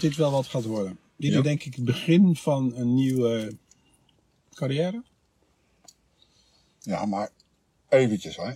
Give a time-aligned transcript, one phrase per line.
[0.00, 0.98] dit wel wat gaat worden.
[1.16, 1.36] Dit Ja.
[1.38, 3.56] is denk ik het begin van een nieuwe
[4.54, 5.02] carrière.
[6.80, 7.30] Ja, maar
[7.88, 8.52] eventjes hè.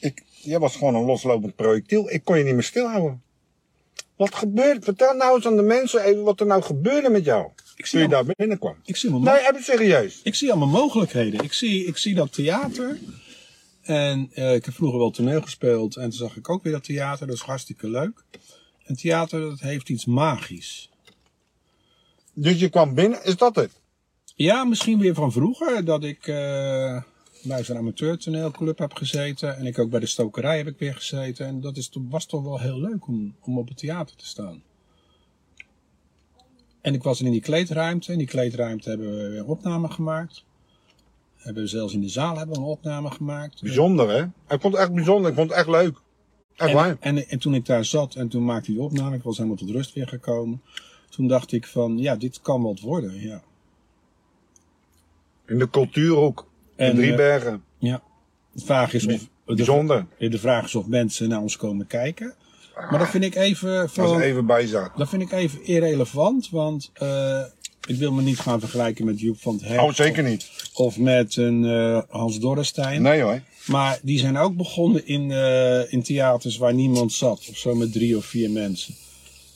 [0.00, 2.10] Ik, jij was gewoon een loslopend projectiel.
[2.10, 3.22] Ik kon je niet meer stilhouden.
[4.16, 4.84] Wat gebeurt?
[4.84, 7.50] Vertel nou eens aan de mensen even wat er nou gebeurde met jou.
[7.76, 8.76] Ik zie, Toen je al- daar binnenkwam.
[8.84, 10.20] ik zie, allemaal, Nee, heb je serieus?
[10.22, 11.44] ik zie allemaal mogelijkheden.
[11.44, 12.98] Ik zie, ik zie dat theater.
[13.86, 15.96] En eh, ik heb vroeger wel toneel gespeeld.
[15.96, 17.26] En toen zag ik ook weer dat theater.
[17.26, 18.24] Dat is hartstikke leuk.
[18.84, 20.90] En theater, dat heeft iets magisch.
[22.32, 23.80] Dus je kwam binnen, is dat het?
[24.34, 25.84] Ja, misschien weer van vroeger.
[25.84, 27.02] Dat ik eh,
[27.42, 29.56] bij zo'n amateurtoneelclub heb gezeten.
[29.56, 31.46] En ik ook bij de stokerij heb ik weer gezeten.
[31.46, 34.62] En dat is, was toch wel heel leuk om, om op het theater te staan.
[36.80, 38.12] En ik was in die kleedruimte.
[38.12, 40.44] In die kleedruimte hebben we weer opnamen gemaakt.
[41.36, 43.62] Hebben we zelfs in de zaal hebben we een opname gemaakt.
[43.62, 44.22] Bijzonder hè?
[44.54, 45.98] Ik vond het echt bijzonder, ik vond het echt leuk.
[46.56, 46.88] Echt waar.
[47.00, 49.36] En, en, en toen ik daar zat en toen maakte hij de opname, ik was
[49.36, 50.62] helemaal tot rust weer gekomen.
[51.10, 53.20] Toen dacht ik van, ja, dit kan wat worden.
[53.20, 53.42] Ja.
[55.46, 56.46] In de cultuurhoek.
[56.76, 57.62] En, in eh, Driebergen.
[57.78, 58.02] ja.
[58.52, 59.28] De vraag is of...
[59.44, 60.06] De, Bijzonder.
[60.18, 62.34] de vraag is of mensen naar ons komen kijken.
[62.90, 63.90] Maar dat vind ik even...
[63.90, 64.90] Van, er even bij zat.
[64.96, 67.42] Dat vind ik even irrelevant, want eh,
[67.86, 69.80] ik wil me niet gaan vergelijken met Joep van het Hek.
[69.80, 70.50] Oh, zeker niet.
[70.74, 73.02] Of met een eh, Hans Dorrestein.
[73.02, 73.42] Nee hoor.
[73.66, 77.46] Maar die zijn ook begonnen in, eh, in theaters waar niemand zat.
[77.50, 78.94] Of zo met drie of vier mensen.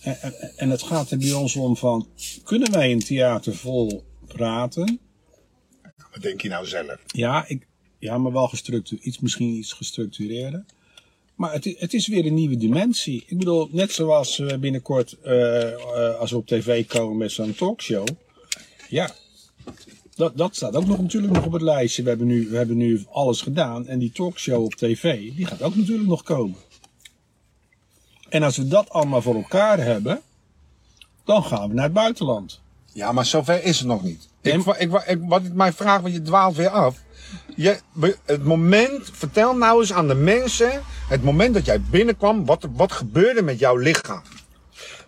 [0.00, 2.08] En, en, en het gaat er bij ons om van,
[2.44, 4.98] kunnen wij een theater vol praten?
[6.12, 6.98] Wat denk je nou zelf?
[7.06, 7.66] Ja, ik,
[7.98, 10.64] ja maar wel gestructureerd, iets, misschien iets gestructureerder.
[11.36, 13.24] Maar het, het is weer een nieuwe dimensie.
[13.26, 17.54] Ik bedoel, net zoals we binnenkort, eh, eh, als we op tv komen met zo'n
[17.54, 18.06] talkshow.
[18.88, 19.14] Ja,
[20.14, 22.02] dat, dat staat ook nog natuurlijk nog op het lijstje.
[22.02, 23.86] We hebben, nu, we hebben nu alles gedaan.
[23.86, 26.56] En die talkshow op tv, die gaat ook natuurlijk nog komen.
[28.28, 30.20] En als we dat allemaal voor elkaar hebben,
[31.24, 32.60] dan gaan we naar het buitenland.
[32.96, 34.28] Ja, maar zover is het nog niet.
[34.40, 37.02] Ik, ik, wa- ik, wat ik mij vraag, want je dwaalt weer af.
[37.56, 37.78] Je,
[38.24, 42.92] het moment, vertel nou eens aan de mensen, het moment dat jij binnenkwam, wat, wat
[42.92, 44.22] gebeurde met jouw lichaam?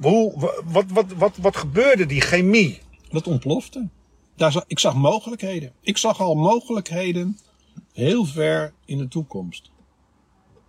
[0.00, 2.80] Hoe, wa- wat, wat, wat, wat gebeurde, die chemie?
[3.10, 3.88] Dat ontplofte.
[4.36, 5.72] Daar zag, ik zag mogelijkheden.
[5.80, 7.38] Ik zag al mogelijkheden
[7.92, 9.70] heel ver in de toekomst.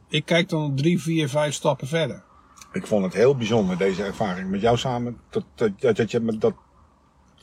[0.09, 2.24] Ik kijk dan drie, vier, vijf stappen verder.
[2.72, 6.38] Ik vond het heel bijzonder, deze ervaring met jou samen, dat, dat, dat, dat je
[6.40, 6.54] dat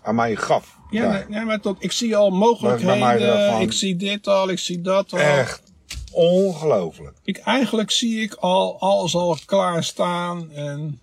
[0.02, 0.76] aan mij gaf.
[0.90, 1.12] Ja, Daar.
[1.28, 3.18] nee, nee, maar tot, ik zie al mogelijkheden.
[3.26, 5.18] daarvan- Ik zie dit al, ik zie dat al.
[5.18, 5.62] Echt
[6.12, 7.16] ongelooflijk.
[7.24, 10.50] Ik, eigenlijk zie ik al alles al klaar staan.
[10.52, 11.00] En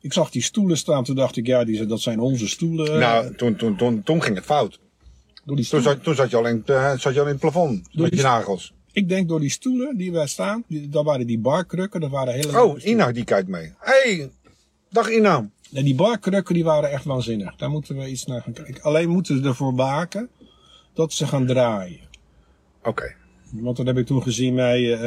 [0.00, 1.04] ik zag die stoelen staan.
[1.04, 2.98] Toen dacht ik, ja, die, dat zijn onze stoelen.
[2.98, 4.78] Nou, toen, toen, toen, toen ging het fout.
[5.44, 7.32] door die Toen zat, toen zat je al in, het, eh, zat je al in
[7.32, 8.72] het plafond, met je nagels.
[8.92, 10.64] Ik denk door die stoelen die wij staan.
[10.68, 12.00] Die, dat waren die barkrukken.
[12.00, 13.72] Dat waren hele Oh, Ina die kijkt mee.
[13.78, 14.30] hey,
[14.90, 15.48] dag Ina.
[15.70, 17.56] Nee, die barkrukken die waren echt waanzinnig.
[17.56, 18.82] Daar moeten we iets naar gaan kijken.
[18.82, 20.28] Alleen moeten we ervoor waken
[20.92, 22.00] dat ze gaan draaien.
[22.82, 23.14] Oké.
[23.50, 25.00] Want dat heb ik toen gezien bij eh,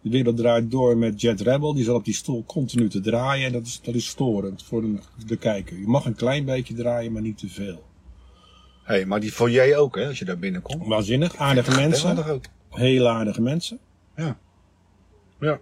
[0.00, 1.74] De Wereld Draait Door met Jet Rebel.
[1.74, 3.46] Die zat op die stoel continu te draaien.
[3.46, 5.78] En dat is, dat is storend voor de, de kijker.
[5.78, 7.84] Je mag een klein beetje draaien, maar niet te veel.
[8.82, 10.86] hey, maar die foyer ook, hè, als je daar binnenkomt.
[10.86, 11.36] Waanzinnig.
[11.36, 12.26] Aardige mensen.
[12.26, 12.44] Ook.
[12.70, 13.78] Heel aardige mensen.
[14.16, 14.38] Ja.
[15.40, 15.58] Ja.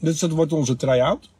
[0.00, 1.30] Dus dat wordt onze try-out.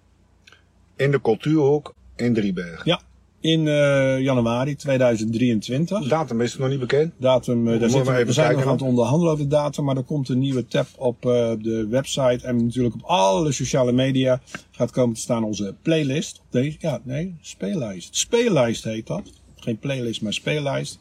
[0.99, 2.83] In de cultuurhoek in Driebergen.
[2.85, 3.01] Ja.
[3.41, 6.09] In eh, januari 2023.
[6.09, 7.13] Datum is nog niet bekend.
[7.17, 9.85] Datum, Moeten daar we zitten, even we zijn nog aan het onderhandelen over de datum,
[9.85, 13.93] maar er komt een nieuwe tab op eh, de website en natuurlijk op alle sociale
[13.93, 16.43] media gaat komen te staan onze playlist.
[16.51, 18.17] Deze, ja, nee, speellijst.
[18.17, 19.23] Speellijst heet dat.
[19.57, 20.99] Geen playlist, maar speellijst.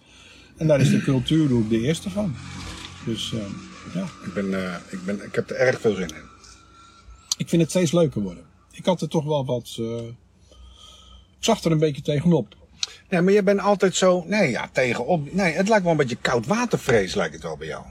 [0.57, 2.35] En daar is de cultuurhoek de eerste van.
[3.05, 3.33] Dus
[3.93, 4.45] ja, Ik, ben,
[4.89, 6.23] ik, ben, ik heb er erg veel zin in.
[7.37, 8.43] ik vind het steeds leuker worden.
[8.77, 9.75] Ik had er toch wel wat.
[9.79, 10.07] eh,
[11.37, 12.55] ik zag er een beetje tegenop.
[13.09, 14.23] Nee, maar je bent altijd zo.
[14.27, 15.33] Nee, ja, tegenop.
[15.33, 17.85] Nee, het lijkt wel een beetje koud watervrees, lijkt het wel bij jou.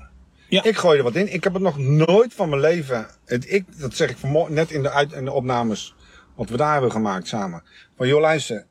[0.49, 0.65] Ja.
[0.65, 1.33] Ik gooi er wat in.
[1.33, 3.07] Ik heb het nog nooit van mijn leven.
[3.25, 5.95] Het, ik, dat zeg ik vanmorgen net in de, uit, in de opnames.
[6.35, 7.63] Wat we daar hebben gemaakt samen.
[7.97, 8.67] Van joh, luister.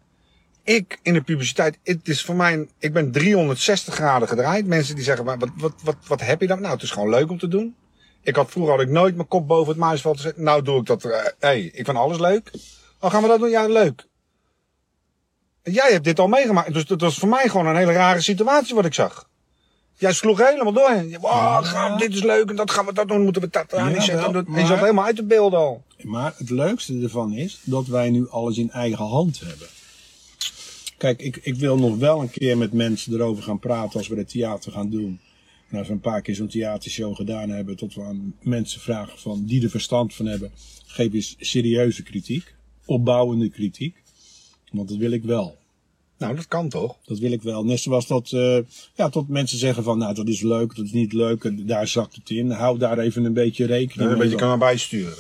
[0.64, 1.78] Ik in de publiciteit.
[1.84, 2.68] Het is voor mij.
[2.80, 4.66] Ik ben 360 graden gedraaid.
[4.68, 5.26] Mensen die zeggen.
[5.26, 6.62] maar Wat, wat, wat, wat heb je dan?
[6.62, 7.76] Nou, het is gewoon leuk om te doen.
[8.26, 10.38] Ik had vroeger had ik nooit mijn kop boven het maisveld gezet.
[10.38, 11.04] Nou doe ik dat.
[11.04, 12.52] Hé, hey, ik vind alles leuk.
[13.00, 13.50] Oh, gaan we dat doen?
[13.50, 14.06] Ja, leuk.
[15.64, 16.74] Jij hebt dit al meegemaakt.
[16.74, 19.30] Dus dat was voor mij gewoon een hele rare situatie wat ik zag.
[19.98, 21.20] Jij sloeg helemaal door.
[21.22, 23.24] Oh, gaan dit is leuk en dat gaan we dat doen.
[23.24, 24.34] Moeten we dat aan Ja, zetten.
[24.34, 25.84] wel, je zat helemaal uit de beelden al.
[26.02, 29.68] Maar het leukste ervan is dat wij nu alles in eigen hand hebben.
[30.98, 34.18] Kijk, ik, ik wil nog wel een keer met mensen erover gaan praten als we
[34.18, 35.20] het theater gaan doen.
[35.84, 39.64] We een paar keer zo'n theatershow gedaan hebben, tot we aan mensen vragen van die
[39.64, 40.52] er verstand van hebben,
[40.86, 42.56] geef eens serieuze kritiek.
[42.86, 44.04] opbouwende kritiek.
[44.72, 45.58] Want dat wil ik wel.
[46.18, 46.98] Nou, dat kan toch?
[47.06, 47.66] Dat wil ik wel.
[47.66, 48.58] Net zoals dat, eh,
[48.96, 51.88] ja, tot mensen zeggen van, nou, dat is leuk, dat is niet leuk, en daar
[51.88, 52.50] zakt het in.
[52.52, 54.30] Hou daar even een beetje rekening Dat een mee.
[54.30, 55.16] beetje kan bijsturen.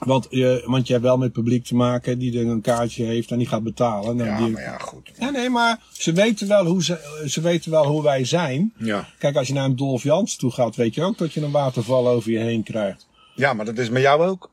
[0.00, 3.30] Want, je, want je hebt wel met publiek te maken die er een kaartje heeft
[3.30, 4.16] en die gaat betalen.
[4.16, 5.10] Nou, Ja, die- maar ja, goed.
[5.18, 8.72] Ja, nee, maar ze weten wel hoe, ze, ze weten wel hoe wij zijn.
[8.78, 9.08] Ja.
[9.18, 11.50] Kijk, als je naar een Dolf Jans toe gaat, weet je ook dat je een
[11.50, 13.06] waterval over je heen krijgt.
[13.34, 14.50] Ja, maar dat is met jou ook.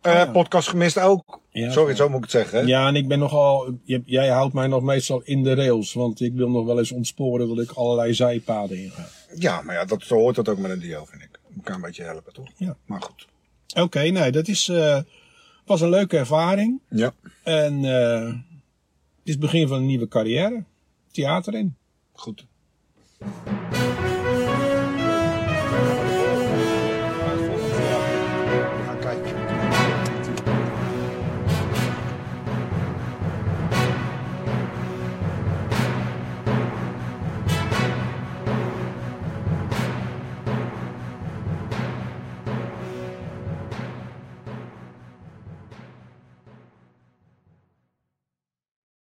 [0.00, 0.26] Eh, ja.
[0.26, 1.40] Podcast gemist ook.
[1.50, 2.58] Ja, Sorry, zo moet ik het zeggen.
[2.58, 2.64] hè?
[2.64, 6.20] Ja, en ik ben nogal, je- jij houdt mij nog meestal in de rails, want
[6.20, 9.08] ik wil nog wel eens ontsporen dat ik allerlei zijpaden inga.
[9.34, 11.38] Ja, maar ja, dat, zo hoort dat ook met een duo, vind ik.
[11.56, 12.48] Elkaar een beetje helpen, toch?
[12.56, 12.76] Ja.
[12.86, 13.26] Maar goed.
[13.82, 14.98] Oké, nee, dat is, eh,
[15.64, 16.80] was een leuke ervaring.
[16.88, 17.14] Ja.
[17.42, 20.64] En eh, het is het begin van een nieuwe carrière.
[21.10, 21.76] Theater in.
[22.12, 22.46] Goed.